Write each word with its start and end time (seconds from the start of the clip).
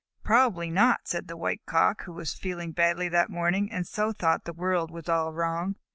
"Probably 0.23 0.71
not," 0.71 1.01
said 1.07 1.27
the 1.27 1.37
White 1.37 1.63
Cock, 1.67 2.05
who 2.05 2.13
was 2.13 2.33
feeling 2.33 2.71
badly 2.71 3.07
that 3.09 3.29
morning, 3.29 3.71
and 3.71 3.85
so 3.85 4.11
thought 4.11 4.45
the 4.45 4.51
world 4.53 4.89
was 4.89 5.07
all 5.07 5.31
wrong. 5.31 5.75